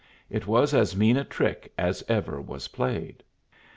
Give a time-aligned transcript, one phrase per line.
[0.31, 3.21] It was as mean a trick as ever was played."